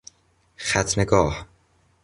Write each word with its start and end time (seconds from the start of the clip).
ختنه 0.57 1.03
گاه 1.05 1.47